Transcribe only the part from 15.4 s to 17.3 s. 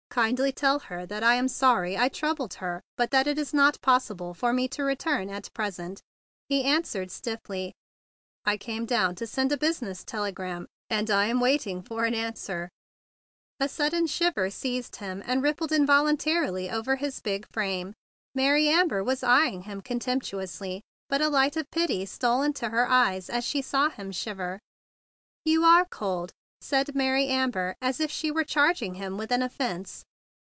rip¬ pled involuntarily over his